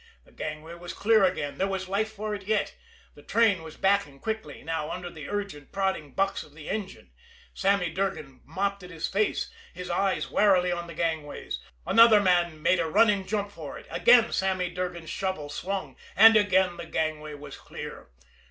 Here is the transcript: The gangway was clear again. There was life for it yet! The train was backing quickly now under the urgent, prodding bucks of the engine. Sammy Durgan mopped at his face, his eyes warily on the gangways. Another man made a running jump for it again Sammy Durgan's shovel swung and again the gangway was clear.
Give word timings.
The 0.25 0.31
gangway 0.31 0.73
was 0.73 0.95
clear 0.95 1.23
again. 1.23 1.59
There 1.59 1.67
was 1.67 1.87
life 1.87 2.11
for 2.11 2.33
it 2.33 2.45
yet! 2.47 2.75
The 3.13 3.21
train 3.21 3.61
was 3.61 3.77
backing 3.77 4.19
quickly 4.19 4.63
now 4.63 4.89
under 4.89 5.11
the 5.11 5.29
urgent, 5.29 5.71
prodding 5.71 6.13
bucks 6.15 6.41
of 6.41 6.55
the 6.55 6.71
engine. 6.71 7.11
Sammy 7.53 7.91
Durgan 7.91 8.41
mopped 8.43 8.81
at 8.81 8.89
his 8.89 9.07
face, 9.07 9.51
his 9.75 9.91
eyes 9.91 10.27
warily 10.31 10.71
on 10.71 10.87
the 10.87 10.95
gangways. 10.95 11.59
Another 11.85 12.19
man 12.19 12.63
made 12.63 12.79
a 12.79 12.89
running 12.89 13.27
jump 13.27 13.51
for 13.51 13.77
it 13.77 13.85
again 13.91 14.31
Sammy 14.31 14.71
Durgan's 14.71 15.11
shovel 15.11 15.49
swung 15.49 15.95
and 16.15 16.35
again 16.35 16.77
the 16.77 16.87
gangway 16.87 17.35
was 17.35 17.55
clear. 17.55 18.09